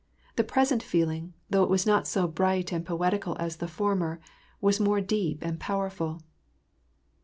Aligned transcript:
The 0.35 0.43
present 0.43 0.81
feeling, 0.81 1.35
though 1.51 1.61
it 1.63 1.69
was 1.69 1.85
not 1.85 2.07
so 2.07 2.27
bright 2.27 2.71
and 2.71 2.83
poetical 2.83 3.37
as 3.39 3.57
the 3.57 3.67
former, 3.67 4.19
was 4.59 4.79
more 4.79 4.99
deep 4.99 5.43
and 5.45 5.59
powerful. 5.59 6.23